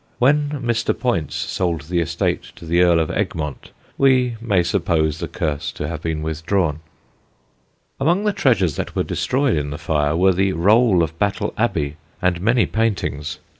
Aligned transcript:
When 0.17 0.49
Mr. 0.65 0.97
Poyntz 0.97 1.35
sold 1.35 1.81
the 1.81 1.99
estate 1.99 2.41
to 2.55 2.65
the 2.65 2.81
Earl 2.81 2.99
of 2.99 3.11
Egmont, 3.11 3.69
we 3.99 4.35
may 4.41 4.63
suppose 4.63 5.19
the 5.19 5.27
curse 5.27 5.71
to 5.73 5.87
have 5.87 6.01
been 6.01 6.23
withdrawn. 6.23 6.79
[Sidenote: 7.99 7.99
DR. 7.99 7.99
JOHNSON 7.99 7.99
AT 7.99 7.99
COWDRAY] 7.99 8.11
Among 8.17 8.25
the 8.25 8.33
treasures 8.41 8.75
that 8.77 8.95
were 8.95 9.03
destroyed 9.03 9.57
in 9.57 9.69
the 9.69 9.77
fire 9.77 10.15
were 10.15 10.33
the 10.33 10.53
Roll 10.53 11.03
of 11.03 11.19
Battle 11.19 11.53
Abbey 11.55 11.97
and 12.19 12.41
many 12.41 12.65
paintings. 12.65 13.37